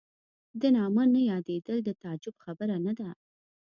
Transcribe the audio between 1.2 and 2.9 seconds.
یادېدل د تعجب خبره